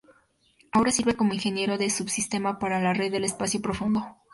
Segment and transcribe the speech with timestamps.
[0.71, 4.17] Ahora sirve como ingeniero de subsistema para la Red del Espacio Profundo.